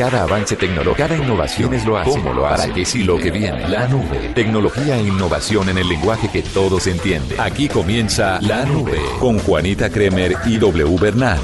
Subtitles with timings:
[0.00, 2.08] Cada avance tecnológico, cada innovación es lo hace.
[2.08, 2.62] ¿Cómo lo hace?
[2.62, 3.68] ¿Para qué sí lo que viene?
[3.68, 4.30] La nube.
[4.34, 7.38] Tecnología e innovación en el lenguaje que todos entienden.
[7.38, 11.38] Aquí comienza La Nube con Juanita Kremer y W Bernal.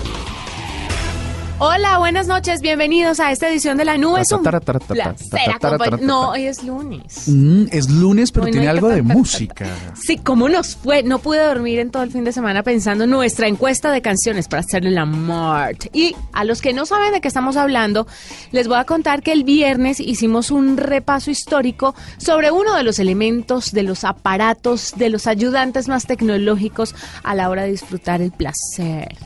[1.59, 4.20] Hola, buenas noches, bienvenidos a esta edición de La Nube.
[4.20, 7.23] Es un placer acompañ- No, hoy es lunes.
[7.28, 9.66] Mm, es lunes, pero Hoy no tiene hay que algo de música.
[9.95, 11.02] Sí, ¿cómo nos fue?
[11.02, 14.48] No pude dormir en todo el fin de semana pensando en nuestra encuesta de canciones
[14.48, 15.87] para hacerle la Mart.
[15.95, 18.06] Y a los que no saben de qué estamos hablando,
[18.52, 22.98] les voy a contar que el viernes hicimos un repaso histórico sobre uno de los
[22.98, 28.31] elementos, de los aparatos, de los ayudantes más tecnológicos a la hora de disfrutar el
[28.33, 29.16] placer.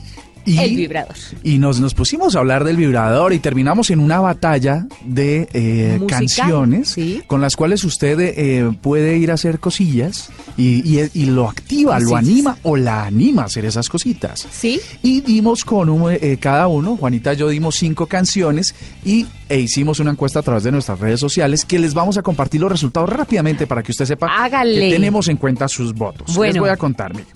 [0.45, 1.15] Y, El vibrador.
[1.43, 5.97] Y nos, nos pusimos a hablar del vibrador y terminamos en una batalla de eh,
[5.99, 7.21] Musical, canciones sí.
[7.27, 11.99] con las cuales usted eh, puede ir a hacer cosillas y, y- y lo activa,
[11.99, 14.47] lo anima o la anima a hacer esas cositas.
[14.51, 14.79] ¿Sí?
[15.03, 18.73] Y dimos con un, eh, cada uno, Juanita y yo dimos cinco canciones
[19.05, 22.21] y e hicimos una encuesta a través de nuestras redes sociales que les vamos a
[22.21, 24.79] compartir los resultados rápidamente para que usted sepa Hágale.
[24.79, 26.27] que tenemos en cuenta sus votos.
[26.29, 26.61] Les Bueno.
[26.61, 27.27] voy a contar, mire.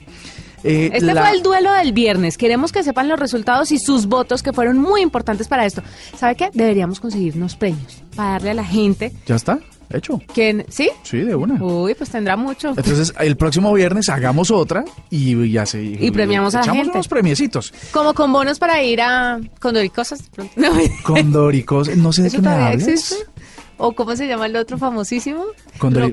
[0.66, 2.38] Eh, Este la- fue el duelo del viernes.
[2.38, 5.82] Queremos que sepan los resultados y sus votos que fueron muy importantes para esto.
[6.18, 6.50] ¿Sabe qué?
[6.54, 9.60] Deberíamos conseguirnos premios para darle a la gente ¿Ya está?
[9.92, 10.20] ¿Hecho?
[10.34, 10.66] que...
[10.70, 10.90] ¿Sí?
[11.04, 11.64] Sí, de una.
[11.64, 12.70] Uy, pues tendrá mucho.
[12.70, 15.84] Entonces, el próximo viernes hagamos otra y ya se...
[15.84, 16.98] Y premiamos a la echamos gente.
[16.98, 17.72] unos premiecitos.
[17.92, 20.24] Como con bonos para ir a Condoricosas.
[20.56, 20.70] No,
[21.04, 22.88] Condoricos, no sé de ¿Eso qué me hablas.
[22.88, 23.16] existe?
[23.78, 25.44] ¿O cómo se llama el otro famosísimo?
[25.78, 26.12] Condori-.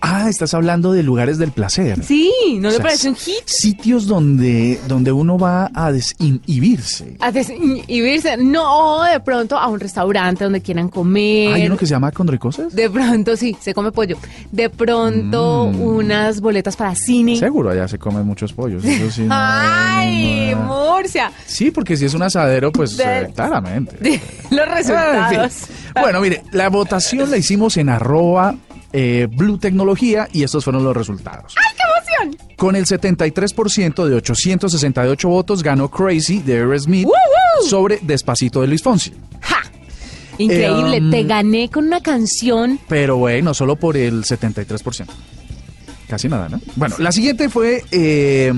[0.00, 2.02] Ah, estás hablando de lugares del placer.
[2.04, 2.30] Sí,
[2.60, 3.42] ¿no O le sea, parece un hit?
[3.46, 7.16] Sitios donde, donde uno va a desinhibirse.
[7.20, 8.36] A desinhibirse.
[8.36, 11.54] No, de pronto a un restaurante donde quieran comer.
[11.54, 12.74] ¿Hay uno que se llama Condoricosas?
[12.74, 14.16] De pronto, sí, se come pollo.
[14.50, 15.80] De pronto, Mm.
[15.80, 17.36] unas boletas para cine.
[17.36, 18.84] Seguro, allá se comen muchos pollos.
[18.84, 20.62] eso sí, no- ¡Ay, no-
[20.94, 21.30] Murcia!
[21.46, 23.96] Sí, porque si es un asadero, pues De- eh, claramente.
[24.50, 25.52] Los en resultados.
[25.52, 25.76] fin.
[26.00, 28.54] Bueno, mire, la votación la hicimos en arroba
[28.92, 31.54] eh, Blue Tecnología y estos fueron los resultados.
[31.56, 32.48] ¡Ay, qué emoción!
[32.56, 37.08] Con el 73% de 868 votos ganó Crazy de Aerosmith
[37.68, 39.12] sobre Despacito de Luis Fonsi.
[39.40, 39.58] ¡Ja!
[40.38, 42.78] Increíble, Eh, um, te gané con una canción.
[42.88, 45.06] Pero bueno, solo por el 73%.
[46.08, 46.60] Casi nada, ¿no?
[46.76, 48.52] Bueno, la siguiente fue eh,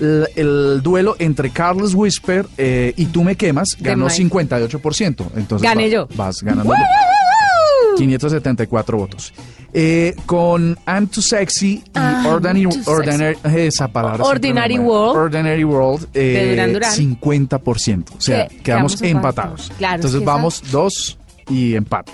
[0.00, 3.76] el, el duelo entre Carlos Whisper eh, y Tú me quemas.
[3.80, 4.28] Ganó Mike.
[4.30, 5.26] 58%.
[5.36, 6.08] Entonces Gané va- yo.
[6.14, 6.64] Vas ganando.
[6.70, 7.96] ¡Woo, woo, woo!
[7.98, 9.32] 574 votos.
[9.74, 14.78] Eh, con I'm Too Sexy y I'm Ordinary, Ordinary esa palabra Ordinary.
[14.78, 15.16] World.
[15.16, 16.92] Ordinary World eh, De Duran Duran.
[16.94, 18.04] 50%.
[18.16, 19.72] O sea, Que- quedamos quedamos empatados.
[19.78, 21.18] Claro, Entonces es que esa- vamos dos
[21.48, 22.12] y empate.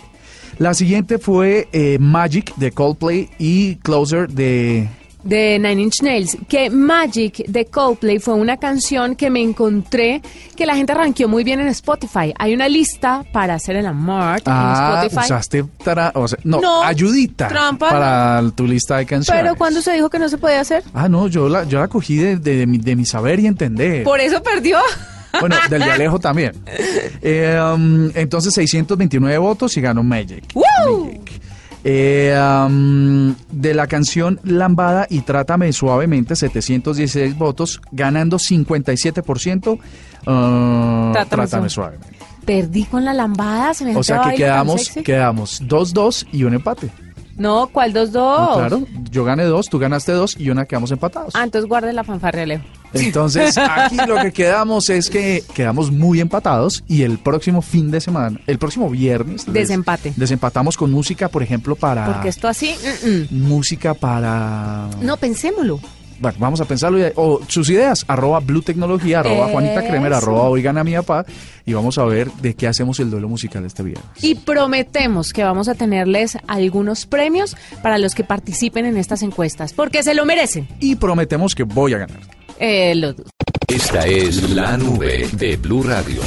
[0.58, 4.88] La siguiente fue eh, Magic de Coldplay y Closer de
[5.24, 10.22] De Nine Inch Nails, que Magic de Coldplay fue una canción que me encontré
[10.56, 12.32] que la gente ranqueó muy bien en Spotify.
[12.38, 15.26] Hay una lista para hacer el amor Ah, en Spotify.
[15.26, 19.42] usaste tra- o sea, no, No, ayudita trampa, para tu lista de canciones.
[19.42, 21.88] Pero cuando se dijo que no se podía hacer, Ah, no, yo la, yo la
[21.88, 24.04] cogí de, de- de mi, de mi saber y entender.
[24.04, 24.78] por eso perdió.
[25.40, 26.52] Bueno, del de Alejo también.
[27.20, 30.44] Eh, um, entonces, 629 votos y ganó Magic.
[30.54, 31.06] ¡Woo!
[31.06, 31.37] Magic.
[31.90, 39.72] Eh, um, de la canción Lambada y Trátame Suavemente, 716 votos, ganando 57%.
[39.72, 41.96] uh, Trátame Trátame, Suave.
[41.96, 42.18] Suavemente.
[42.44, 45.02] Perdí con la lambada, se me O sea que quedamos sexy.
[45.02, 46.90] quedamos 2-2 y un empate.
[47.38, 48.38] No, ¿cuál dos dos?
[48.38, 51.34] Ah, Claro, yo gané dos, tú ganaste dos y una quedamos empatados.
[51.36, 52.60] Ah, entonces guarde la fanfarria, Leo.
[52.92, 58.00] Entonces, aquí lo que quedamos es que quedamos muy empatados y el próximo fin de
[58.00, 60.12] semana, el próximo viernes, Desempate.
[60.16, 62.06] Desempatamos con música, por ejemplo, para.
[62.06, 62.74] Porque esto así,
[63.04, 63.48] mm, mm.
[63.48, 64.88] Música para.
[65.00, 65.80] no, pensémoslo.
[66.20, 66.98] Bueno, vamos a pensarlo.
[66.98, 71.24] y- O sus ideas, arroba Blue Tecnología, arroba Juanita Kremer, arroba Oigan a mi papá.
[71.64, 74.04] Y vamos a ver de qué hacemos el duelo musical este viernes.
[74.22, 79.72] Y prometemos que vamos a tenerles algunos premios para los que participen en estas encuestas,
[79.72, 80.66] porque se lo merecen.
[80.80, 82.20] Y prometemos que voy a ganar.
[82.58, 83.14] Eh, los-
[83.68, 86.22] Esta es la nube de Blue Radio.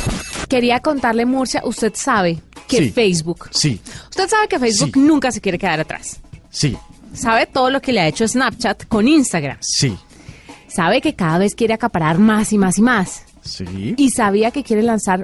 [0.47, 2.89] Quería contarle, Murcia, usted sabe que Sí.
[2.91, 4.99] Facebook, Sí, usted sabe que Facebook Sí.
[4.99, 6.19] nunca se quiere quedar atrás.
[6.49, 6.77] sí,
[7.13, 9.57] Sabe todo lo que le ha hecho Snapchat con Instagram.
[9.61, 9.97] sí,
[10.67, 13.25] Sabe que cada vez quiere acaparar más y más y más.
[13.41, 13.93] sí.
[13.97, 15.23] Y sabía que quiere lanzar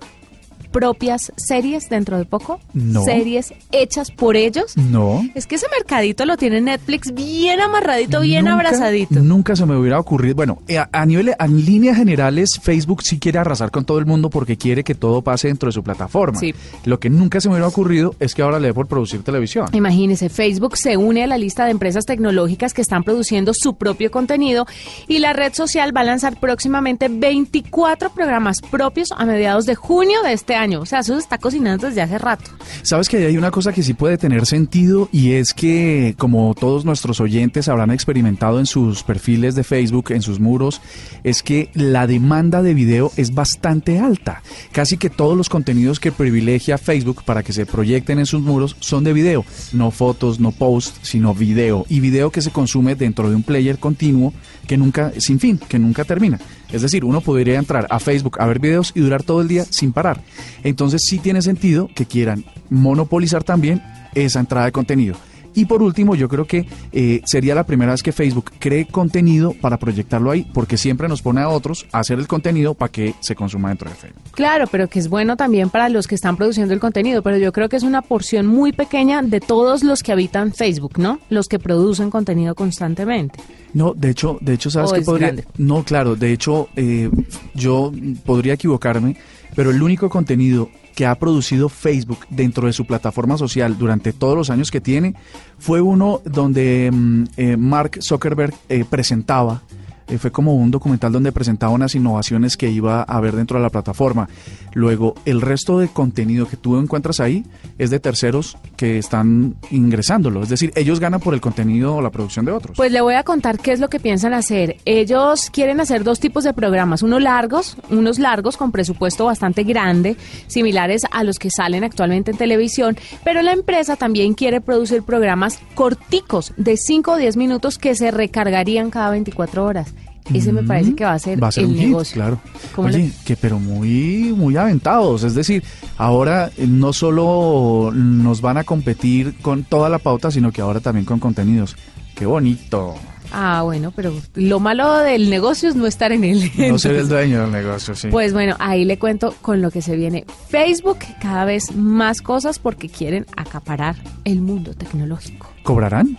[0.77, 2.59] propias series dentro de poco?
[2.75, 3.03] No.
[3.03, 4.77] ¿Series hechas por ellos?
[4.77, 5.27] No.
[5.33, 9.15] Es que ese mercadito lo tiene Netflix bien amarradito, bien Nunca- abrazadito.
[9.21, 10.35] Nunca se me hubiera ocurrido.
[10.35, 14.05] Bueno, eh, a, a nivel, en líneas generales, Facebook sí quiere arrasar con todo el
[14.05, 16.39] mundo porque quiere que todo pase dentro de su plataforma.
[16.39, 16.53] Sí.
[16.85, 19.67] Lo que nunca se me hubiera ocurrido es que ahora le dé por producir televisión.
[19.73, 24.11] Imagínese, Facebook se une a la lista de empresas tecnológicas que están produciendo su propio
[24.11, 24.67] contenido
[25.07, 30.21] y la red social va a lanzar próximamente 24 programas propios a mediados de junio
[30.21, 30.66] de este año.
[30.75, 32.51] O sea, eso está cocinando desde hace rato.
[32.81, 36.85] Sabes que hay una cosa que sí puede tener sentido y es que, como todos
[36.85, 40.81] nuestros oyentes habrán experimentado en sus perfiles de Facebook, en sus muros,
[41.23, 44.41] es que la demanda de video es bastante alta.
[44.71, 48.75] Casi que todos los contenidos que privilegia Facebook para que se proyecten en sus muros
[48.79, 51.85] son de video, no fotos, no posts, sino video.
[51.89, 54.33] Y video que se consume dentro de un player continuo
[54.67, 56.39] que nunca, sin fin, que nunca termina.
[56.71, 59.65] Es decir, uno podría entrar a Facebook a ver videos y durar todo el día
[59.69, 60.21] sin parar.
[60.63, 63.81] Entonces sí tiene sentido que quieran monopolizar también
[64.15, 65.15] esa entrada de contenido.
[65.57, 69.55] Y por último, yo creo que eh, sería la primera vez que Facebook cree contenido
[69.59, 73.15] para proyectarlo ahí, porque siempre nos pone a otros a hacer el contenido para que
[73.21, 74.21] se consuma dentro de Facebook.
[74.33, 77.51] Claro, pero que es bueno también para los que están produciendo el contenido, pero yo
[77.51, 81.19] creo que es una porción muy pequeña de todos los que habitan Facebook, ¿no?
[81.31, 83.39] Los que producen contenido constantemente.
[83.73, 85.27] No, de hecho, de hecho, sabes ¿O que es podría.
[85.29, 85.45] grande?
[85.57, 87.09] No, claro, de hecho, eh,
[87.55, 87.91] yo
[88.27, 89.17] podría equivocarme,
[89.55, 94.35] pero el único contenido que ha producido Facebook dentro de su plataforma social durante todos
[94.35, 95.13] los años que tiene
[95.59, 99.61] fue uno donde mm, eh, Mark Zuckerberg eh, presentaba.
[100.07, 103.63] eh, fue como un documental donde presentaba unas innovaciones que iba a haber dentro de
[103.63, 104.27] la plataforma.
[104.73, 107.45] Luego, el resto de contenido que tú encuentras ahí
[107.77, 110.43] es de terceros que están ingresándolo.
[110.43, 112.77] Es decir, ellos ganan por el contenido o la producción de otros.
[112.77, 114.77] Pues le voy a contar qué es lo que piensan hacer.
[114.85, 120.15] Ellos quieren hacer dos tipos de programas, unos largos, unos largos con presupuesto bastante grande,
[120.47, 125.59] similares a los que salen actualmente en televisión, pero la empresa también quiere producir programas
[125.75, 129.93] corticos de 5 o 10 minutos que se recargarían cada 24 horas.
[130.33, 132.13] Ese me parece que va a ser, Va a ser el un hit, negocio.
[132.15, 132.39] claro.
[132.75, 135.23] ¿Cómo Oye, le- que pero muy, muy aventados.
[135.23, 135.63] Es decir,
[135.97, 140.79] ahora eh, no solo nos van a competir con toda la pauta, sino que ahora
[140.79, 141.75] también con contenidos.
[142.15, 142.95] Qué bonito.
[143.33, 146.49] Ah, bueno, pero lo malo del negocio es no estar en él.
[146.57, 148.07] No ser el dueño del negocio, sí.
[148.09, 150.25] Pues bueno, ahí le cuento con lo que se viene.
[150.49, 155.49] Facebook, cada vez más cosas porque quieren acaparar el mundo tecnológico.
[155.63, 156.17] ¿Cobrarán?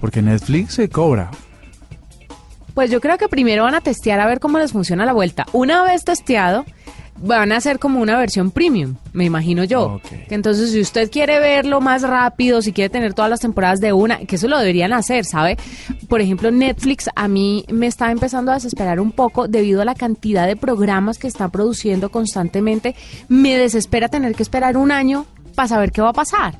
[0.00, 1.30] Porque Netflix se cobra.
[2.76, 5.46] Pues yo creo que primero van a testear a ver cómo les funciona la vuelta.
[5.54, 6.66] Una vez testeado,
[7.16, 9.94] van a hacer como una versión premium, me imagino yo.
[9.94, 10.08] Ok.
[10.28, 13.94] Que Entonces, si usted quiere verlo más rápido, si quiere tener todas las temporadas de
[13.94, 15.56] una, que eso lo deberían hacer, ¿sabe?
[16.06, 19.94] Por ejemplo, Netflix a mí me está empezando a desesperar un poco debido a la
[19.94, 22.94] cantidad de programas que está produciendo constantemente.
[23.28, 25.24] Me desespera tener que esperar un año
[25.54, 26.58] para saber qué va a pasar.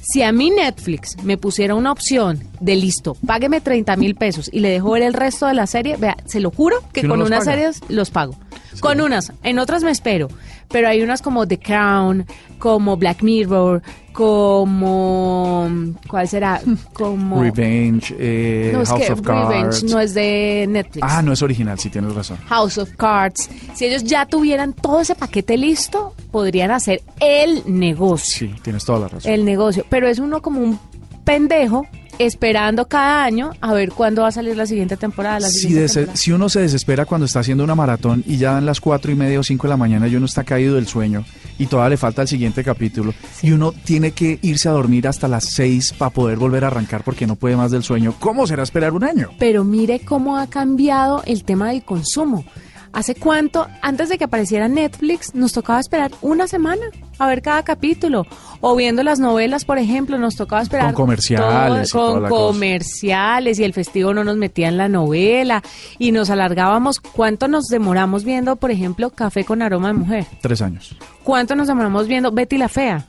[0.00, 4.60] Si a mí Netflix me pusiera una opción de listo, págueme 30 mil pesos y
[4.60, 7.20] le dejo ver el resto de la serie, vea, se lo juro que Si con
[7.20, 7.52] unas paga.
[7.52, 8.34] series los pago.
[8.80, 10.28] Con unas, en otras me espero,
[10.68, 12.24] pero hay unas como The Crown,
[12.58, 13.82] como Black Mirror,
[14.12, 15.68] como
[16.08, 16.60] ¿cuál será?
[16.92, 19.84] Como Revenge, eh, no es House que of Revenge Cards.
[19.84, 21.06] no es de Netflix.
[21.08, 22.38] Ah, no es original, sí tienes razón.
[22.46, 23.50] House of Cards.
[23.74, 29.00] Si ellos ya tuvieran todo ese paquete listo, podrían hacer el negocio Sí, tienes toda
[29.00, 29.30] la razón.
[29.32, 29.84] el negocio.
[29.88, 30.78] Pero es uno como un
[31.24, 31.84] pendejo
[32.26, 35.40] esperando cada año a ver cuándo va a salir la siguiente temporada.
[35.40, 36.16] La Si, siguiente dese- temporada.
[36.16, 39.14] si uno se desespera cuando está haciendo una maratón y ya dan las cuatro y
[39.14, 41.24] media o cinco de la mañana y uno está caído del sueño
[41.58, 45.28] y todavía le falta el siguiente capítulo y uno tiene que irse a dormir hasta
[45.28, 48.62] las seis para poder volver a arrancar porque no puede más del sueño, ¿cómo será
[48.62, 49.30] esperar un año?
[49.38, 52.44] Pero mire cómo ha cambiado el tema del consumo.
[52.92, 56.82] ¿Hace cuánto, antes de que apareciera Netflix, nos tocaba esperar una semana
[57.18, 58.26] a ver cada capítulo?
[58.60, 60.86] O viendo las novelas, por ejemplo, nos tocaba esperar...
[60.92, 62.28] Con comerciales todo- con cosa.
[62.28, 65.62] comerciales y el festivo no nos metía en la novela
[65.98, 67.00] y nos alargábamos.
[67.00, 70.26] ¿Cuánto nos demoramos viendo, por ejemplo, Café con aroma de mujer?
[70.42, 70.94] Tres años,
[71.24, 73.06] ¿Cuánto nos demoramos viendo Betty la Fea?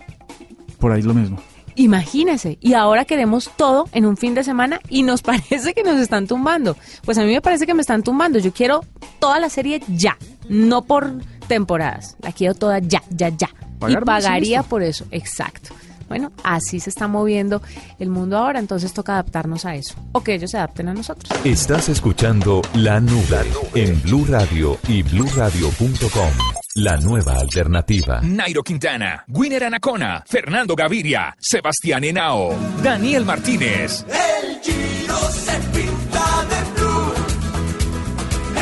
[0.80, 1.38] por ahí lo mismo.
[1.76, 6.00] Imagínese, y ahora queremos todo en un fin de semana y nos parece que nos
[6.00, 6.78] están tumbando.
[7.04, 8.40] Pues a mí me parece que me están tumbando.
[8.40, 8.82] Yo quiero
[9.20, 10.18] toda la serie ya,
[10.50, 11.12] no por
[11.48, 12.18] temporadas.
[12.22, 13.50] La quiero toda ya, ya, ya.
[13.88, 15.74] Y pagaría por eso, exacto.
[16.08, 17.62] Bueno, así se está moviendo
[17.98, 19.96] el mundo ahora, entonces toca adaptarnos a eso.
[20.12, 21.32] O que ellos se adapten a nosotros.
[21.44, 26.63] Estás escuchando La Nube en Blue Radio y bluradio.com.
[26.76, 28.20] La nueva alternativa.
[28.24, 34.04] Nairo Quintana, Winner Anacona, Fernando Gaviria, Sebastián Henao, Daniel Martínez.
[34.08, 37.14] El Giro se pinta de blue.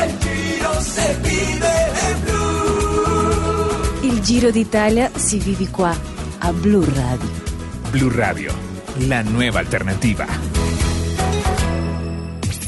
[0.04, 4.02] El Giro se vive de blue.
[4.02, 5.96] El Giro Giro d'Italia si vivi qua
[6.40, 7.30] a Blue Radio.
[7.92, 8.52] Blue Radio,
[9.08, 10.26] la nueva alternativa.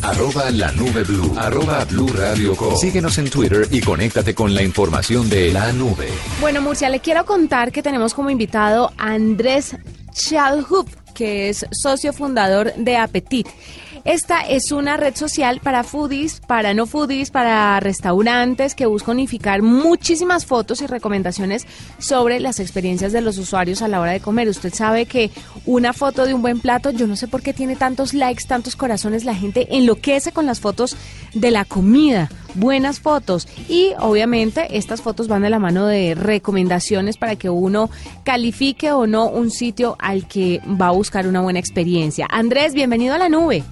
[0.04, 1.32] Arroba la nube blue.
[1.34, 2.76] Arroba blue radio com.
[2.76, 6.08] Síguenos en Twitter y conéctate con la información de la nube.
[6.42, 9.76] Bueno, Murcia, le quiero contar que tenemos como invitado a Andrés
[10.12, 13.48] Chalhub, que es socio fundador de Appetit.
[14.04, 19.62] Esta es una red social para foodies, para no foodies, para restaurantes que busca unificar
[19.62, 24.48] muchísimas fotos y recomendaciones sobre las experiencias de los usuarios a la hora de comer.
[24.48, 25.30] Usted sabe que
[25.64, 28.76] una foto de un buen plato, yo no sé por qué tiene tantos likes, tantos
[28.76, 30.98] corazones, la gente enloquece con las fotos
[31.32, 37.16] de la comida buenas fotos y obviamente estas fotos van de la mano de recomendaciones
[37.16, 37.90] para que uno
[38.22, 42.28] califique o no un sitio al que va a buscar una buena experiencia.
[42.30, 43.64] Andrés, bienvenido a la nube.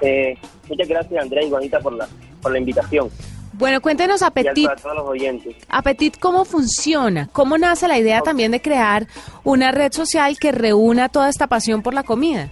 [0.00, 0.36] Eh,
[0.68, 2.08] muchas gracias, Andrea y Juanita, por la,
[2.40, 3.10] por la invitación.
[3.54, 4.70] Bueno, cuéntenos Apetit.
[4.80, 5.56] todos los oyentes.
[5.68, 7.28] Apetit, ¿cómo funciona?
[7.32, 9.08] ¿Cómo nace la idea también de crear
[9.42, 12.50] una red social que reúna toda esta pasión por la comida?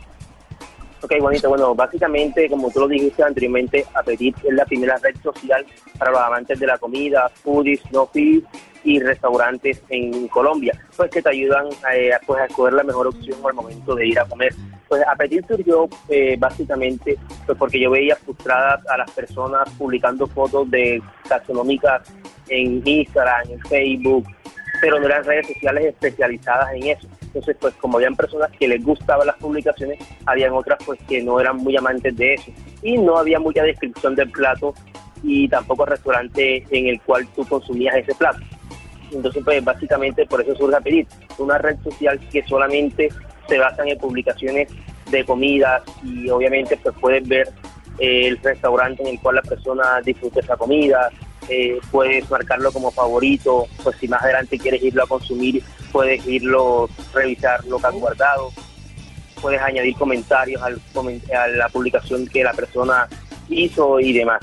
[1.03, 5.65] Ok, Juanita, bueno, básicamente, como tú lo dijiste anteriormente, Apetit es la primera red social
[5.97, 8.43] para los amantes de la comida, foodies, no foodies
[8.87, 13.37] y restaurantes en Colombia, pues que te ayudan eh, pues, a escoger la mejor opción
[13.45, 14.55] al momento de ir a comer.
[14.89, 20.71] Pues Apetit surgió eh, básicamente pues, porque yo veía frustradas a las personas publicando fotos
[20.71, 22.03] de gastronómicas
[22.49, 24.25] en Instagram, en Facebook,
[24.81, 27.09] pero no eran redes sociales especializadas en eso.
[27.23, 31.41] Entonces, pues como habían personas que les gustaban las publicaciones, habían otras pues que no
[31.41, 32.53] eran muy amantes de eso.
[32.83, 34.75] Y no había mucha descripción del plato
[35.25, 38.39] y tampoco restaurante en el cual tú consumías ese plato.
[39.13, 41.09] Entonces, pues básicamente por eso surge Apetit,
[41.39, 43.09] una red social que solamente
[43.49, 44.69] se basa en publicaciones
[45.11, 47.49] de comidas y obviamente pues puedes ver
[47.99, 51.11] eh, el restaurante en el cual la persona disfruta esa comida,
[51.49, 56.89] eh, puedes marcarlo como favorito, pues si más adelante quieres irlo a consumir, puedes irlo,
[57.15, 58.51] revisar lo que has guardado,
[59.41, 60.81] puedes añadir comentarios al,
[61.35, 63.09] a la publicación que la persona
[63.49, 64.41] hizo y demás.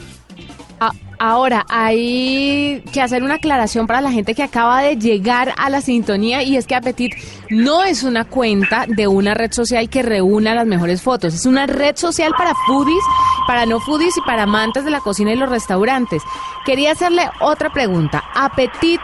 [1.25, 5.79] Ahora, hay que hacer una aclaración para la gente que acaba de llegar a la
[5.79, 7.13] sintonía y es que Apetit
[7.49, 11.65] no es una cuenta de una red social que reúna las mejores fotos, es una
[11.65, 13.05] red social para foodies,
[13.47, 16.21] para no foodies y para amantes de la cocina y los restaurantes.
[16.65, 18.21] Quería hacerle otra pregunta.
[18.35, 18.99] Apetit.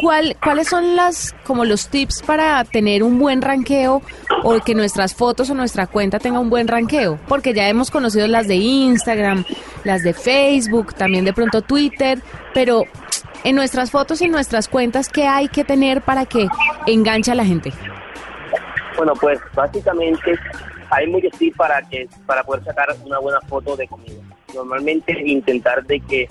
[0.00, 4.02] ¿Cuál, ¿cuáles son las como los tips para tener un buen ranqueo
[4.42, 7.18] o que nuestras fotos o nuestra cuenta tenga un buen ranqueo?
[7.28, 9.44] Porque ya hemos conocido las de Instagram,
[9.84, 12.20] las de Facebook, también de pronto Twitter,
[12.54, 12.84] pero
[13.44, 16.48] en nuestras fotos y nuestras cuentas, ¿qué hay que tener para que
[16.86, 17.72] enganche a la gente?
[18.96, 20.38] Bueno, pues básicamente
[20.90, 24.22] hay muchos tips para que para poder sacar una buena foto de comida.
[24.54, 26.28] Normalmente intentar de que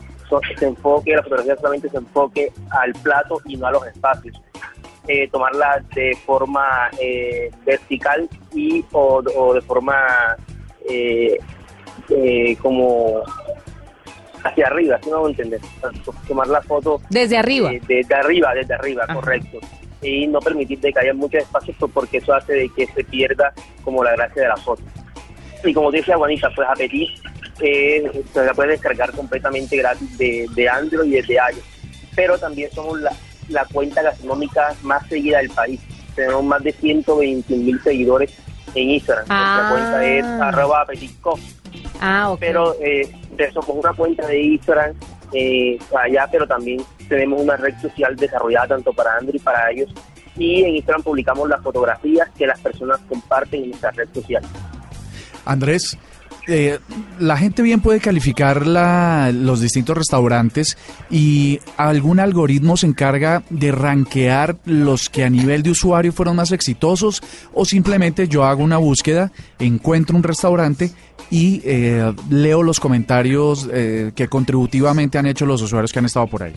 [0.57, 4.41] se enfoque, la fotografía solamente se enfoque al plato y no a los espacios.
[5.07, 9.95] Eh, tomarla de forma eh, vertical y o, o de forma
[10.89, 11.37] eh,
[12.09, 13.21] eh, como
[14.43, 15.59] hacia arriba, si no me entender.
[16.27, 17.71] Tomar la foto Desde arriba.
[17.71, 19.13] eh, desde arriba, desde arriba, Ajá.
[19.15, 19.59] correcto.
[20.01, 23.03] Y no permitir de que haya muchos espacios pues, porque eso hace de que se
[23.03, 23.53] pierda
[23.83, 24.83] como la gracia de la foto.
[25.63, 27.09] Y como te decía Juanita, pues Apetit
[27.61, 31.63] eh, se la puede descargar completamente gratis de, de Android y desde iOS.
[32.15, 33.11] Pero también somos la,
[33.49, 35.79] la cuenta gastronómica más seguida del país.
[36.15, 38.31] Tenemos más de 121 mil seguidores
[38.73, 39.25] en Instagram.
[39.29, 39.69] Ah.
[39.69, 41.39] Nuestra cuenta es arroba apetitco
[41.99, 42.39] Ah, ok.
[42.39, 43.09] pero eh,
[43.53, 44.93] somos una cuenta de Instagram
[45.33, 49.89] eh, allá, pero también tenemos una red social desarrollada tanto para Android y para ellos.
[50.37, 54.43] Y en Instagram publicamos las fotografías que las personas comparten en esta red social.
[55.45, 55.97] Andrés,
[56.47, 56.79] eh,
[57.19, 60.77] la gente bien puede calificar la- los distintos restaurantes
[61.09, 66.51] y algún algoritmo se encarga de rankear los que a nivel de usuario fueron más
[66.51, 67.21] exitosos
[67.53, 70.91] o simplemente yo hago una búsqueda, encuentro un restaurante
[71.31, 76.27] y eh, leo los comentarios eh, que contributivamente han hecho los usuarios que han estado
[76.27, 76.53] por ahí.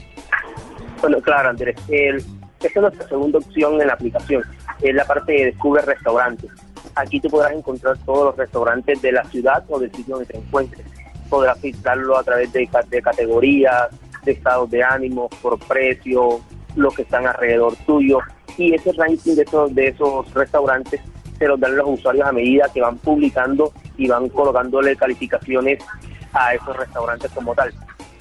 [1.00, 1.76] Bueno, claro, Andrés.
[1.88, 4.42] El, esta es nuestra segunda opción en la aplicación.
[4.82, 6.50] Es la parte de Descubre Restaurantes.
[6.98, 10.38] Aquí tú podrás encontrar todos los restaurantes de la ciudad o del sitio donde te
[10.38, 10.84] encuentres.
[11.30, 12.66] Podrás filtrarlo a través de
[13.00, 13.88] categorías,
[14.24, 16.40] de estados de ánimo, por precio,
[16.74, 18.18] los que están alrededor tuyo.
[18.56, 21.00] Y ese ranking de esos, de esos restaurantes
[21.38, 25.78] se los dan los usuarios a medida que van publicando y van colocándole calificaciones
[26.32, 27.72] a esos restaurantes como tal.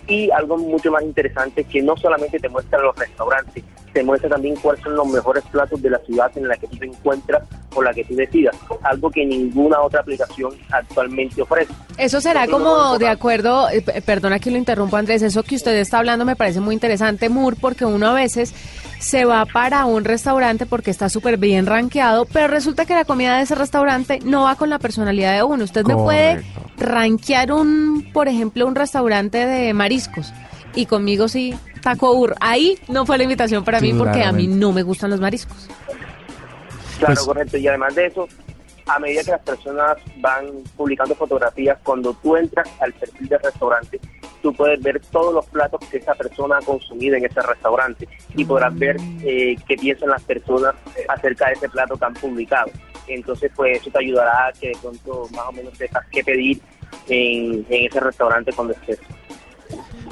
[0.08, 4.30] Y algo mucho más interesante es que no solamente te muestra los restaurantes, te muestra
[4.30, 7.44] también cuáles son los mejores platos de la ciudad en la que tú te encuentras
[7.76, 8.56] o la que tú decidas.
[8.84, 11.74] Algo que ninguna otra aplicación actualmente ofrece.
[11.98, 15.76] Eso será Nosotros como de acuerdo, eh, perdona que lo interrumpa Andrés, eso que usted
[15.76, 18.54] está hablando me parece muy interesante, Moore, porque uno a veces
[19.00, 23.38] se va para un restaurante porque está súper bien rankeado, pero resulta que la comida
[23.38, 25.64] de ese restaurante no va con la personalidad de uno.
[25.64, 26.62] Usted me puede Correcto.
[26.78, 30.34] rankear un, por ejemplo, un restaurante de mariscos
[30.76, 32.36] y conmigo sí, taco burro.
[32.40, 35.68] Ahí no fue la invitación para mí porque a mí no me gustan los mariscos.
[37.00, 37.58] Claro, Pues- correcto.
[37.58, 38.28] Y además de eso,
[38.88, 44.00] a medida que las personas van publicando fotografías, cuando tú entras al perfil del restaurante,
[44.42, 48.46] tú puedes ver todos los platos que esa persona ha consumido en ese restaurante y
[48.46, 50.76] podrás ver eh, qué piensan las personas
[51.08, 52.72] acerca de ese plato que han publicado.
[53.08, 56.60] Entonces, pues eso te ayudará a que de pronto más o menos sepas qué pedir
[57.08, 59.00] en, en ese restaurante cuando estés.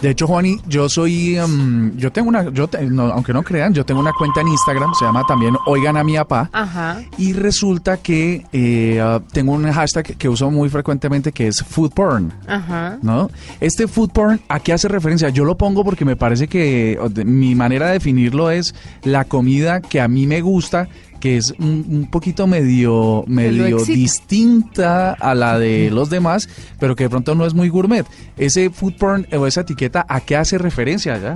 [0.05, 3.73] De hecho, Juani, yo soy, em, yo tengo una, yo te- no, aunque no crean,
[3.73, 6.47] yo tengo una cuenta en Instagram, se llama también Oigan a mi papá.
[6.53, 7.01] Ajá.
[7.17, 11.89] Y resulta que eh, ah, tengo un hashtag que uso muy frecuentemente que es food
[11.91, 12.31] porn.
[12.47, 12.99] Ajá.
[13.01, 13.31] ¿No?
[13.59, 15.29] Este food porn, ¿a qué hace referencia?
[15.29, 20.01] Yo lo pongo porque me parece que mi manera de definirlo es la comida que
[20.01, 20.87] a mí me gusta,
[21.19, 27.05] que es un, un poquito medio, medio distinta a la de los demás, pero que
[27.05, 28.05] de pronto no es muy gourmet.
[28.37, 31.35] Ese food porn o esa etiqueta, ¿a qué hace referencia ya?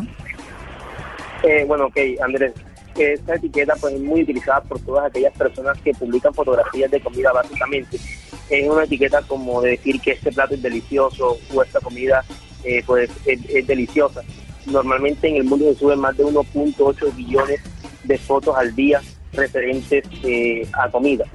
[1.43, 2.53] Eh, bueno, ok, Andrés,
[2.97, 7.31] esta etiqueta pues es muy utilizada por todas aquellas personas que publican fotografías de comida
[7.31, 7.97] básicamente.
[8.49, 12.23] Es una etiqueta como de decir que este plato es delicioso o esta comida
[12.63, 14.21] eh, pues es, es deliciosa.
[14.65, 17.61] Normalmente en el mundo se suben más de 1.8 billones
[18.03, 19.01] de fotos al día
[19.33, 21.25] referentes eh, a comida.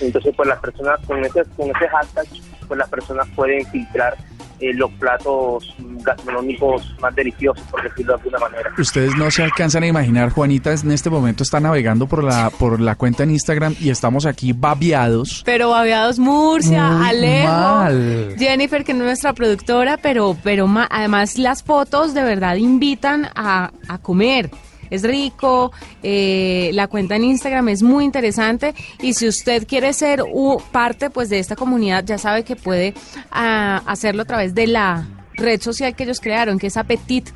[0.00, 2.26] Entonces, pues las personas con ese, con ese hashtag,
[2.66, 4.16] pues las personas pueden filtrar
[4.58, 8.70] eh, los platos gastronómicos más deliciosos, por decirlo de alguna manera.
[8.78, 12.80] Ustedes no se alcanzan a imaginar, Juanita en este momento está navegando por la, por
[12.80, 15.42] la cuenta en Instagram y estamos aquí babeados.
[15.44, 18.34] Pero Babeados Murcia, Muy Alejo, mal.
[18.38, 23.28] Jennifer, que no es nuestra productora, pero, pero ma- además las fotos de verdad invitan
[23.34, 24.50] a, a comer.
[24.92, 25.72] Es rico,
[26.02, 31.10] eh, la cuenta en Instagram es muy interesante y si usted quiere ser u- parte
[31.10, 32.94] pues de esta comunidad ya sabe que puede
[33.30, 37.30] ah, hacerlo a través de la red social que ellos crearon, que es Appetit.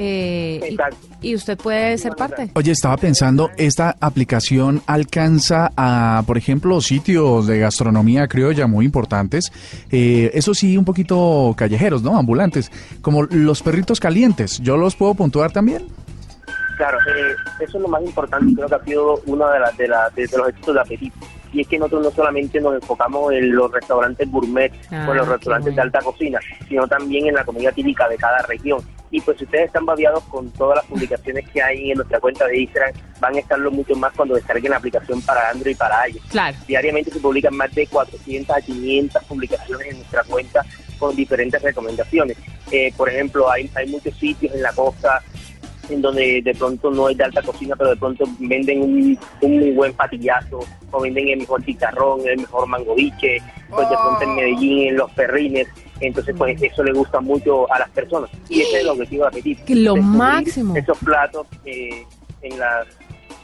[0.00, 0.76] eh,
[1.20, 2.50] y- y, usted puede ser parte.
[2.54, 9.50] Oye, estaba pensando, ¿esta aplicación alcanza a, por ejemplo, sitios de gastronomía criolla muy importantes?
[9.90, 12.16] Eh, eso sí, un poquito callejeros, ¿no?
[12.16, 12.70] Ambulantes,
[13.02, 14.60] como los perritos calientes.
[14.60, 15.86] ¿Yo los puedo puntuar también?
[16.78, 19.88] Claro, eh, eso es lo más importante creo que ha sido uno de, las de,
[19.88, 21.12] la- de- de los éxitos de Appetit.
[21.52, 25.16] Y es que nosotros no solamente nos enfocamos en los restaurantes gourmet Ah, o en
[25.18, 26.38] los restaurantes de alta cocina,
[26.68, 28.80] sino también en la comida típica de cada región.
[29.10, 32.46] Y pues si ustedes están babiados con todas las publicaciones que hay en nuestra cuenta
[32.46, 36.06] de Instagram, van a estarlo mucho más cuando descarguen la aplicación para Android y para
[36.10, 36.22] iOS.
[36.28, 36.56] Claro.
[36.66, 40.64] Diariamente se publican más de 400 a 500 publicaciones en nuestra cuenta
[40.98, 42.36] con diferentes recomendaciones.
[42.70, 45.22] Eh, por ejemplo, hay, hay muchos sitios en la costa
[45.90, 49.58] en donde de pronto no es de alta cocina, pero de pronto venden un, un
[49.58, 53.38] muy buen patillazo o venden el mejor chicharrón, el mejor mangoviche,
[53.70, 55.66] pues de pronto en Medellín, en los perrines.
[56.00, 58.30] Entonces, pues eso le gusta mucho a las personas.
[58.48, 59.64] Y ese es el objetivo de Apetito.
[59.64, 60.76] Que lo máximo.
[60.76, 62.04] Esos platos eh,
[62.42, 62.86] en las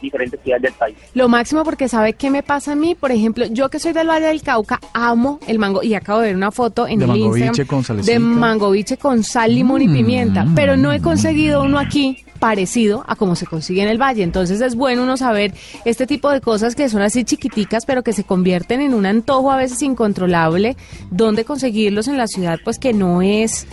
[0.01, 0.95] diferentes ciudades del país.
[1.15, 4.07] Lo máximo porque sabe qué me pasa a mí, por ejemplo, yo que soy del
[4.07, 7.11] Valle del Cauca, amo el mango y acabo de ver una foto en De el
[7.11, 8.13] mangoviche Instagram con salecita.
[8.13, 9.93] de mangoviche con sal, limón y Mm.
[9.93, 14.21] pimienta, pero no he conseguido uno aquí parecido a como se consigue en el Valle.
[14.21, 15.51] Entonces es bueno uno saber
[15.83, 19.51] este tipo de cosas que son así chiquiticas, pero que se convierten en un antojo
[19.51, 20.77] a veces incontrolable,
[21.09, 23.65] dónde conseguirlos en la ciudad, pues que no es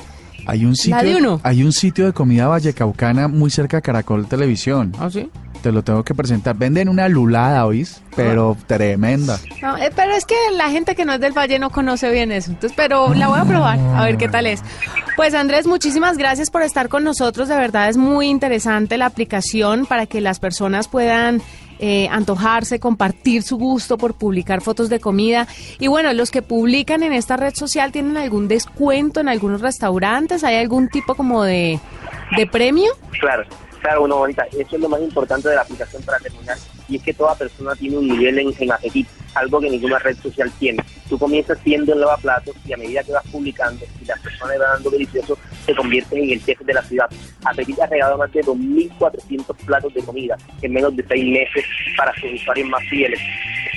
[0.47, 1.39] Hay un sitio, uno.
[1.43, 4.93] hay un sitio de comida vallecaucana muy cerca de Caracol Televisión.
[4.99, 5.29] así.
[5.63, 6.57] Te lo tengo que presentar.
[6.57, 8.03] Venden una lulada, ¿oís?
[8.17, 9.39] Pero tremenda.
[9.63, 12.33] No, eh, pero es que la gente que no es del Valle no conoce bien
[12.33, 12.51] eso.
[12.51, 14.61] Entonces, pero la voy a probar, a ver qué tal es.
[15.17, 17.49] Pues Andrés, muchísimas gracias por estar con nosotros.
[17.49, 21.41] De verdad es muy interesante la aplicación para que las personas puedan
[21.79, 25.47] eh, antojarse, compartir su gusto por publicar fotos de comida.
[25.79, 30.45] Y bueno, los que publican en esta red social tienen algún descuento en algunos restaurantes.
[30.45, 31.81] ¿Hay algún tipo como de,
[32.37, 32.93] de premio?
[33.21, 33.45] Claro,
[33.83, 34.47] claro, bueno, bonita.
[34.53, 36.57] Eso es lo más importante de la aplicación para terminar.
[36.89, 38.71] Y es que toda persona tiene un nivel en, en
[39.35, 40.83] algo que ninguna red social tiene.
[41.09, 44.75] Tú comienzas siendo el lavaplatos y a medida que vas publicando y las personas van
[44.75, 47.09] dando delicioso, te conviertes en el chef de la ciudad.
[47.45, 51.65] Apetit ha regalado más de 2.400 platos de comida en menos de seis meses
[51.97, 53.21] para sus usuarios más fieles.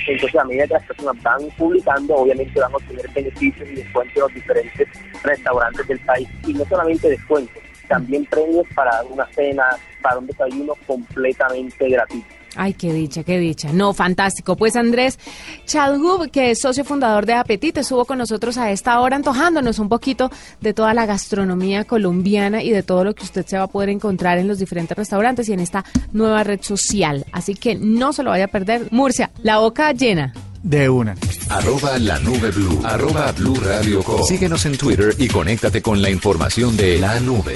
[0.06, 4.16] Entonces, a medida que las personas van publicando, obviamente van a obtener beneficios y descuentos
[4.16, 4.88] en los diferentes
[5.22, 6.28] restaurantes del país.
[6.46, 9.64] Y no solamente descuentos, también premios para una cena,
[10.02, 12.26] para un desayuno completamente gratuito.
[12.56, 13.72] Ay, qué dicha, qué dicha.
[13.72, 14.56] No, fantástico.
[14.56, 15.18] Pues Andrés
[15.66, 19.90] Chadhub, que es socio fundador de Apetite, estuvo con nosotros a esta hora antojándonos un
[19.90, 23.68] poquito de toda la gastronomía colombiana y de todo lo que usted se va a
[23.68, 27.26] poder encontrar en los diferentes restaurantes y en esta nueva red social.
[27.30, 28.88] Así que no se lo vaya a perder.
[28.90, 30.32] Murcia, la boca llena.
[30.66, 31.14] De una.
[31.48, 32.80] Arroba la nube blue.
[32.84, 34.24] Arroba blue radio com.
[34.24, 37.54] Síguenos en Twitter y conéctate con la información de la nube.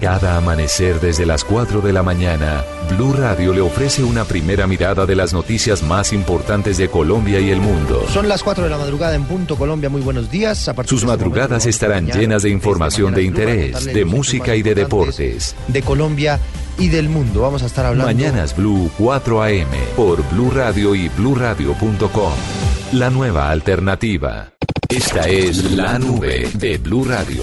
[0.00, 2.64] Cada amanecer desde las 4 de la mañana,
[2.96, 7.50] Blue Radio le ofrece una primera mirada de las noticias más importantes de Colombia y
[7.50, 8.06] el mundo.
[8.08, 9.90] Son las 4 de la madrugada en punto Colombia.
[9.90, 10.66] Muy buenos días.
[10.68, 14.56] A partir Sus este madrugadas momento, estarán mañana, llenas de información de interés, de música
[14.56, 15.54] y de deportes.
[15.66, 16.40] De Colombia
[16.78, 17.42] y del mundo.
[17.42, 18.06] Vamos a estar hablando.
[18.06, 22.32] Mañanas Blue 4 AM por Blue Radio y bluradio.com.
[22.92, 24.52] La nueva alternativa.
[24.88, 27.42] Esta es la nube de Blue Radio.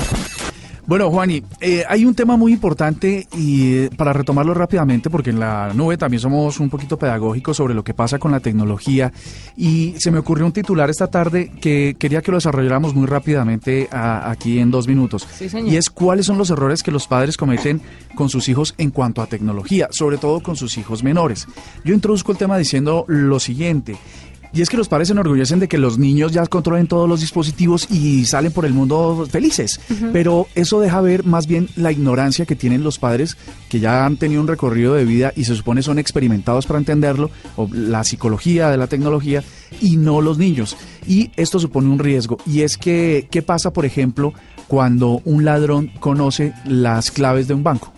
[0.87, 5.39] Bueno, Juani, eh, hay un tema muy importante y eh, para retomarlo rápidamente, porque en
[5.39, 9.11] la nube también somos un poquito pedagógicos sobre lo que pasa con la tecnología
[9.57, 13.89] y se me ocurrió un titular esta tarde que quería que lo desarrolláramos muy rápidamente
[13.91, 15.27] a- aquí en dos minutos.
[15.35, 15.73] Sí, señor.
[15.73, 17.81] Y es cuáles son los errores que los padres cometen
[18.13, 21.47] con sus hijos en cuanto a tecnología, sobre todo con sus hijos menores.
[21.83, 23.95] Yo introduzco el tema diciendo lo siguiente.
[24.55, 27.19] Y es que los padres se enorgullecen de que los niños ya controlen todos los
[27.19, 29.81] dispositivos y salen por el mundo felices.
[30.13, 33.35] Pero eso deja ver más bien la ignorancia que tienen los padres
[33.67, 37.31] que ya han tenido un recorrido de vida y se supone son experimentados para entenderlo,
[37.57, 39.43] o la psicología de la tecnología,
[39.81, 40.77] y no los niños.
[41.05, 42.37] Y esto supone un riesgo.
[42.45, 44.33] Y es que, ¿qué pasa, por ejemplo,
[44.67, 47.91] cuando un ladrón conoce las claves de un banco?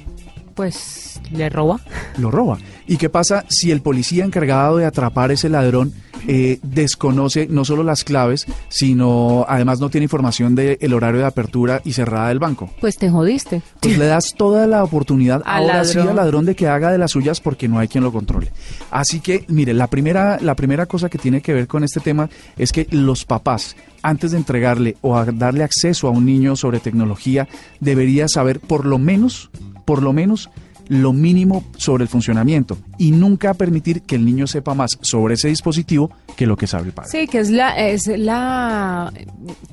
[0.56, 1.80] Pues le roba.
[2.18, 2.58] lo roba.
[2.88, 5.94] ¿Y qué pasa si el policía encargado de atrapar ese ladrón
[6.28, 11.82] eh, desconoce no solo las claves, sino además no tiene información del horario de apertura
[11.84, 12.70] y cerrada del banco?
[12.80, 13.62] Pues te jodiste.
[13.82, 16.10] Pues le das toda la oportunidad Al ahora sí ladrón.
[16.10, 18.52] al ladrón de que haga de las suyas porque no hay quien lo controle.
[18.90, 22.30] Así que, mire, la primera, la primera cosa que tiene que ver con este tema
[22.58, 26.80] es que los papás, antes de entregarle o a darle acceso a un niño sobre
[26.80, 27.48] tecnología,
[27.82, 29.50] debería saber por lo menos,
[29.86, 30.50] por lo menos,
[30.90, 35.48] lo mínimo sobre el funcionamiento y nunca permitir que el niño sepa más sobre ese
[35.50, 37.10] dispositivo que lo que sabe el padre.
[37.12, 39.12] Sí, que es la, es la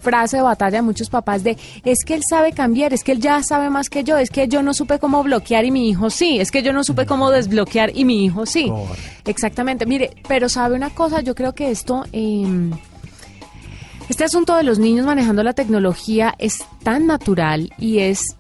[0.00, 3.20] frase de batalla de muchos papás de es que él sabe cambiar, es que él
[3.20, 6.11] ya sabe más que yo, es que yo no supe cómo bloquear y mi hijo
[6.11, 8.70] sí, es que yo no supe cómo desbloquear y mi hijo sí.
[9.24, 12.05] Exactamente, mire, pero sabe una cosa, yo creo que esto...
[12.12, 12.70] eh,
[14.09, 18.37] este asunto de los niños manejando la tecnología es tan natural y es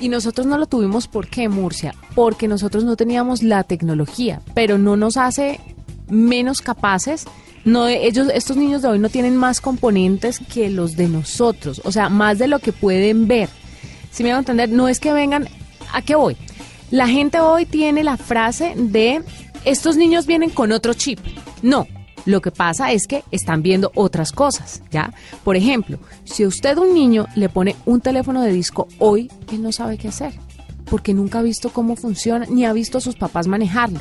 [0.00, 1.94] y nosotros no lo tuvimos ¿por qué, Murcia?
[2.14, 5.60] Porque nosotros no teníamos la tecnología, pero no nos hace
[6.08, 7.24] menos capaces.
[7.64, 11.92] No, ellos, estos niños de hoy no tienen más componentes que los de nosotros, o
[11.92, 13.48] sea, más de lo que pueden ver.
[14.10, 15.48] Si me van a entender, no es que vengan,
[15.92, 16.36] ¿a qué voy?
[16.90, 19.22] La gente hoy tiene la frase de
[19.64, 21.18] estos niños vienen con otro chip.
[21.62, 21.86] No,
[22.28, 25.14] lo que pasa es que están viendo otras cosas, ¿ya?
[25.44, 29.72] Por ejemplo, si usted un niño le pone un teléfono de disco hoy, él no
[29.72, 30.34] sabe qué hacer,
[30.90, 33.98] porque nunca ha visto cómo funciona ni ha visto a sus papás manejarlo.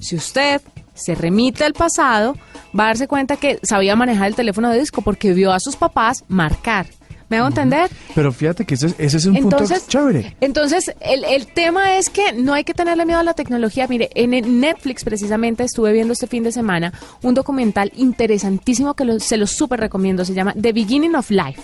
[0.00, 0.62] Si usted
[0.94, 2.34] se remite al pasado,
[2.78, 5.76] va a darse cuenta que sabía manejar el teléfono de disco porque vio a sus
[5.76, 6.86] papás marcar.
[7.30, 7.88] ¿Me hago entender?
[8.14, 10.36] Pero fíjate que ese, ese es un Entonces, punto chévere.
[10.40, 13.86] entonces el, el tema es que no hay que tenerle miedo a la tecnología.
[13.88, 19.20] Mire, en Netflix precisamente estuve viendo este fin de semana un documental interesantísimo que lo-
[19.20, 20.24] se lo súper recomiendo.
[20.24, 21.60] Se llama The Beginning of Life.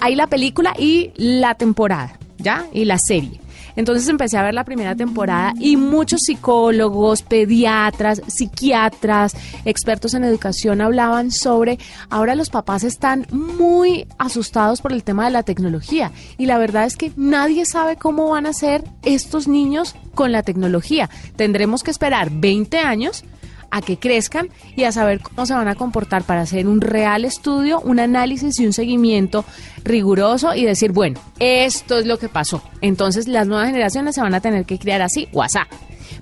[0.00, 2.66] Hay la película y la temporada, ¿ya?
[2.72, 3.40] Y la serie.
[3.78, 10.80] Entonces empecé a ver la primera temporada y muchos psicólogos, pediatras, psiquiatras, expertos en educación
[10.80, 11.78] hablaban sobre
[12.10, 16.86] ahora los papás están muy asustados por el tema de la tecnología y la verdad
[16.86, 21.08] es que nadie sabe cómo van a ser estos niños con la tecnología.
[21.36, 23.22] Tendremos que esperar 20 años
[23.70, 27.24] a que crezcan y a saber cómo se van a comportar para hacer un real
[27.24, 29.44] estudio, un análisis y un seguimiento
[29.84, 32.62] riguroso y decir, bueno, esto es lo que pasó.
[32.80, 35.66] Entonces las nuevas generaciones se van a tener que criar así o asá.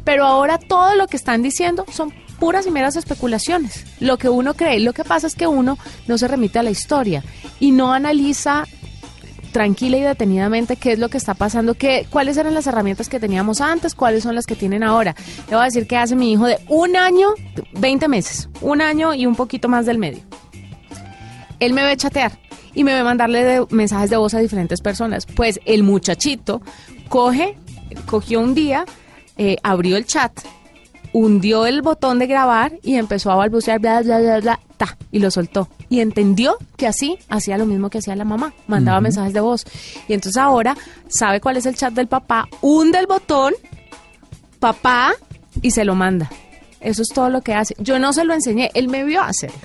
[0.05, 3.85] Pero ahora todo lo que están diciendo son puras y meras especulaciones.
[4.01, 6.71] Lo que uno cree, lo que pasa es que uno no se remite a la
[6.71, 7.25] historia
[7.61, 8.67] y no analiza
[9.57, 13.19] tranquila y detenidamente qué es lo que está pasando, qué, cuáles eran las herramientas que
[13.19, 15.17] teníamos antes, cuáles son las que tienen ahora.
[15.49, 17.29] Le voy a decir que hace mi hijo de un año,
[17.73, 20.21] 20 meses, un año y un poquito más del medio.
[21.59, 22.33] Él me ve chatear
[22.75, 25.25] y me ve mandarle mensajes de voz a diferentes personas.
[25.25, 26.61] Pues el muchachito
[27.09, 27.57] coge,
[28.05, 28.85] cogió un día,
[29.39, 30.33] eh, abrió el chat,
[31.17, 35.19] hundió el botón de grabar y empezó a balbucear, bla, bla, bla, bla, ta, y
[35.19, 35.67] lo soltó.
[35.89, 39.65] Y entendió que así hacía lo mismo que hacía la mamá, mandaba mensajes de voz.
[40.09, 40.77] Y entonces ahora
[41.09, 43.55] sabe cuál es el chat del papá, hunde el botón,
[44.61, 45.15] papá,
[45.63, 46.31] y se lo manda.
[46.81, 47.75] Eso es todo lo que hace.
[47.79, 49.57] Yo no se lo enseñé, él me vio hacerlo.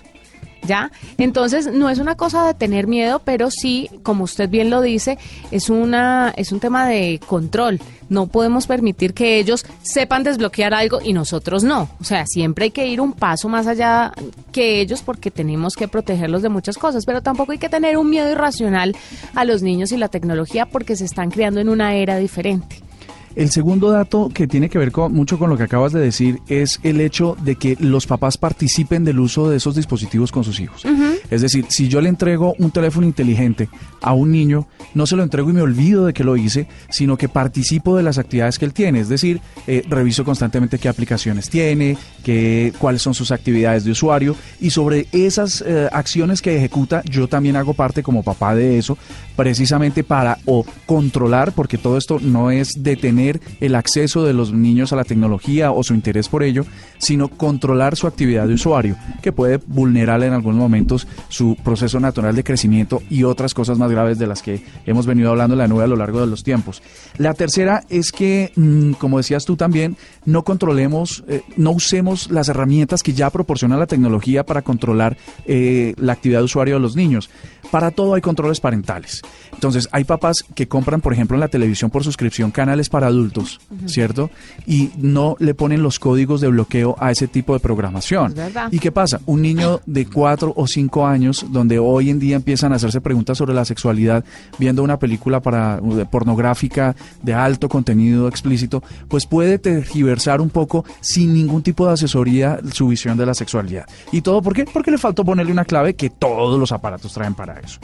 [1.17, 5.17] Entonces, no es una cosa de tener miedo, pero sí, como usted bien lo dice,
[5.51, 7.79] es una es un tema de control.
[8.09, 11.89] No podemos permitir que ellos sepan desbloquear algo y nosotros no.
[11.99, 14.11] O sea, siempre hay que ir un paso más allá
[14.51, 18.09] que ellos porque tenemos que protegerlos de muchas cosas, pero tampoco hay que tener un
[18.09, 18.95] miedo irracional
[19.33, 22.90] a los niños y la tecnología porque se están criando en una era diferente.
[23.35, 26.39] El segundo dato que tiene que ver con, mucho con lo que acabas de decir
[26.47, 30.59] es el hecho de que los papás participen del uso de esos dispositivos con sus
[30.59, 30.83] hijos.
[31.29, 33.69] Es decir, si yo le entrego un teléfono inteligente
[34.01, 37.17] a un niño, no se lo entrego y me olvido de que lo hice, sino
[37.17, 38.99] que participo de las actividades que él tiene.
[38.99, 44.35] Es decir, eh, reviso constantemente qué aplicaciones tiene, qué, cuáles son sus actividades de usuario
[44.59, 48.97] y sobre esas eh, acciones que ejecuta, yo también hago parte como papá de eso,
[49.37, 53.20] precisamente para o controlar, porque todo esto no es detener
[53.59, 56.65] el acceso de los niños a la tecnología o su interés por ello,
[56.97, 62.35] sino controlar su actividad de usuario, que puede vulnerar en algunos momentos su proceso natural
[62.35, 65.67] de crecimiento y otras cosas más graves de las que hemos venido hablando en la
[65.67, 66.81] nube a lo largo de los tiempos.
[67.17, 72.49] La tercera es que, mm, como decías tú también, no controlemos, eh, no usemos las
[72.49, 76.95] herramientas que ya proporciona la tecnología para controlar eh, la actividad de usuario de los
[76.95, 77.29] niños.
[77.69, 79.21] Para todo hay controles parentales.
[79.53, 83.59] Entonces, hay papás que compran, por ejemplo, en la televisión por suscripción canales para adultos,
[83.85, 84.29] ¿cierto?
[84.65, 88.33] Y no le ponen los códigos de bloqueo a ese tipo de programación.
[88.71, 89.21] ¿Y qué pasa?
[89.25, 93.37] Un niño de cuatro o cinco años, donde hoy en día empiezan a hacerse preguntas
[93.37, 94.23] sobre la sexualidad,
[94.57, 100.85] viendo una película para de pornográfica de alto contenido explícito, pues puede tergiversar un poco
[101.01, 103.85] sin ningún tipo de asesoría su visión de la sexualidad.
[104.11, 104.65] ¿Y todo por qué?
[104.65, 107.79] Porque le faltó ponerle una clave que todos los aparatos traen para eso.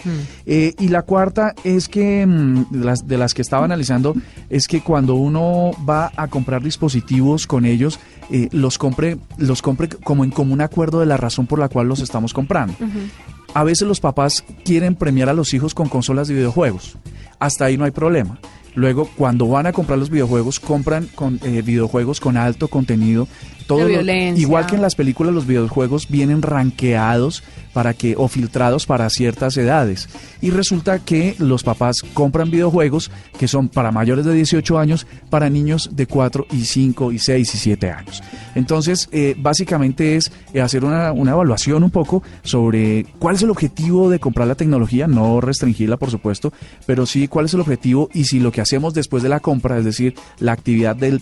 [0.45, 4.15] Eh, y la cuarta es que, mm, de las, de las que estaba analizando,
[4.49, 7.99] es que cuando uno va a comprar dispositivos con ellos,
[8.29, 11.87] eh, los compre, los compre como en común acuerdo de la razón por la cual
[11.87, 12.73] los estamos comprando.
[13.53, 16.97] A veces los papás quieren premiar a los hijos con consolas de videojuegos.
[17.39, 18.39] Hasta ahí no hay problema.
[18.77, 23.27] Luego, cuando van a comprar los videojuegos, compran con eh, videojuegos con alto contenido.
[23.65, 24.01] Todo lo-
[24.37, 29.57] igual que en las películas, los videojuegos vienen ranqueados para que o filtrados para ciertas
[29.57, 30.07] edades.
[30.41, 35.49] Y resulta que los papás compran videojuegos que son para mayores de 18 años, para
[35.49, 38.23] niños de 4 y 5 y 6 y 7 años.
[38.55, 43.49] Entonces, eh, básicamente es eh, hacer una, una evaluación un poco sobre cuál es el
[43.51, 46.53] objetivo de comprar la tecnología, no restringirla, por supuesto,
[46.85, 49.77] pero sí cuál es el objetivo y si lo que hacemos después de la compra,
[49.77, 51.21] es decir, la actividad del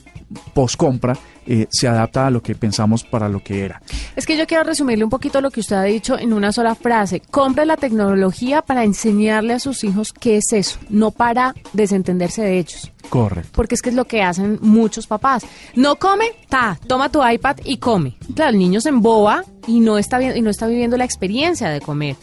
[0.54, 3.82] post-compra, eh, se adapta a lo que pensamos para lo que era.
[4.16, 6.74] Es que yo quiero resumirle un poquito lo que usted ha dicho en una sola
[6.74, 7.20] frase.
[7.20, 12.58] Compre la tecnología para enseñarle a sus hijos qué es eso, no para desentenderse de
[12.58, 12.92] ellos.
[13.10, 13.52] Correcto.
[13.54, 15.46] Porque es que es lo que hacen muchos papás.
[15.76, 18.18] No come, ta, toma tu iPad y come.
[18.34, 21.82] Claro, el niño se emboba y no está y no está viviendo la experiencia de
[21.82, 22.16] comer.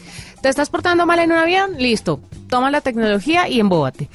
[0.42, 1.76] ¿Te estás portando mal en un avión?
[1.78, 2.20] Listo.
[2.48, 4.09] Toma la tecnología y embóbate.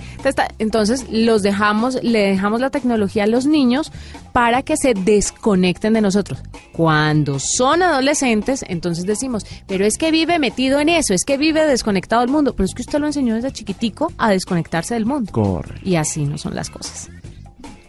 [0.59, 3.93] Entonces los dejamos, le dejamos la tecnología a los niños
[4.33, 6.43] para que se desconecten de nosotros.
[6.73, 11.65] Cuando son adolescentes, entonces decimos, pero es que vive metido en eso, es que vive
[11.65, 12.53] desconectado del mundo.
[12.53, 15.31] Pero es que usted lo enseñó desde chiquitico a desconectarse del mundo.
[15.31, 15.79] Correcto.
[15.81, 17.09] Y así no son las cosas.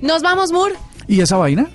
[0.01, 0.77] Nos vamos, Moore,
[1.09, 1.69] ¿Y esa vaina?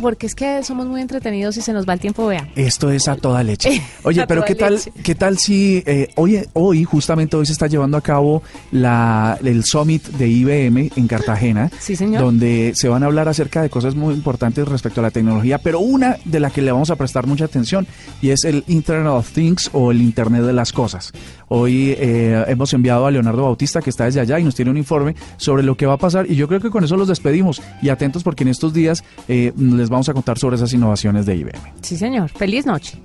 [0.00, 2.48] Porque es que somos muy entretenidos y se nos va el tiempo, vea.
[2.56, 3.82] Esto es a toda leche.
[4.02, 4.92] Oye, pero ¿qué tal, leche.
[5.02, 9.64] qué tal si eh, hoy, hoy, justamente hoy se está llevando a cabo la, el
[9.64, 12.22] Summit de IBM en Cartagena, Sí, señor.
[12.22, 15.80] donde se van a hablar acerca de cosas muy importantes respecto a la tecnología, pero
[15.80, 17.86] una de la que le vamos a prestar mucha atención
[18.20, 21.12] y es el Internet of Things o el Internet de las cosas.
[21.48, 24.76] Hoy eh, hemos enviado a Leonardo Bautista, que está desde allá y nos tiene un
[24.76, 27.62] informe sobre lo que va a pasar y yo creo que con eso los despedimos
[27.82, 31.36] y atentos porque en estos días eh, les vamos a contar sobre esas innovaciones de
[31.36, 31.60] IBM.
[31.82, 32.30] Sí, señor.
[32.30, 32.98] Feliz noche.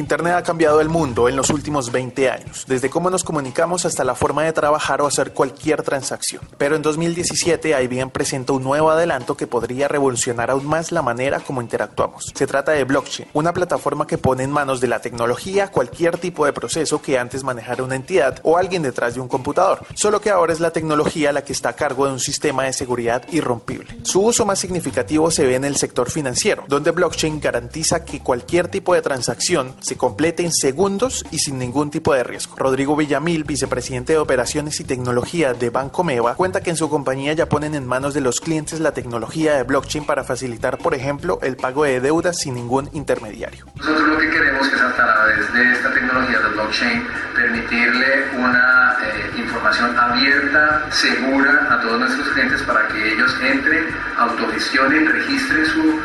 [0.00, 4.02] Internet ha cambiado el mundo en los últimos 20 años, desde cómo nos comunicamos hasta
[4.02, 6.42] la forma de trabajar o hacer cualquier transacción.
[6.56, 11.40] Pero en 2017 IBM presentó un nuevo adelanto que podría revolucionar aún más la manera
[11.40, 12.32] como interactuamos.
[12.34, 16.46] Se trata de blockchain, una plataforma que pone en manos de la tecnología cualquier tipo
[16.46, 20.30] de proceso que antes manejara una entidad o alguien detrás de un computador, solo que
[20.30, 23.98] ahora es la tecnología la que está a cargo de un sistema de seguridad irrompible.
[24.04, 28.68] Su uso más significativo se ve en el sector financiero, donde blockchain garantiza que cualquier
[28.68, 32.54] tipo de transacción se complete en segundos y sin ningún tipo de riesgo.
[32.54, 37.32] Rodrigo Villamil, vicepresidente de operaciones y tecnología de Banco Meva, cuenta que en su compañía
[37.32, 41.40] ya ponen en manos de los clientes la tecnología de blockchain para facilitar, por ejemplo,
[41.42, 43.66] el pago de deudas sin ningún intermediario.
[43.74, 49.40] Nosotros lo que queremos es a través de esta tecnología de blockchain permitirle una eh,
[49.40, 53.86] información abierta, segura a todos nuestros clientes para que ellos entren,
[54.18, 56.00] autogestionen, registren su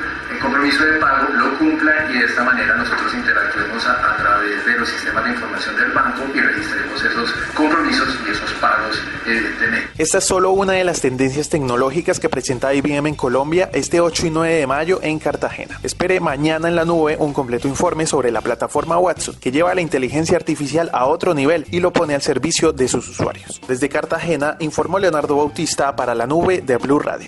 [0.45, 4.87] compromiso de pago lo cumplan y de esta manera nosotros interactuemos a, través de los
[4.87, 9.89] sistemas de información del banco y registremos esos compromisos y esos pagos evidentemente.
[9.97, 14.27] Esta es solo una de las tendencias tecnológicas que presenta IBM en Colombia este 8
[14.27, 15.79] y 9 de mayo en Cartagena.
[15.83, 19.81] Espere mañana en la nube un completo informe sobre la plataforma Watson que lleva la
[19.81, 23.61] inteligencia artificial a otro nivel y lo pone al servicio de sus usuarios.
[23.67, 27.27] Desde Cartagena informó Leonardo Bautista para la nube de Blue Radio.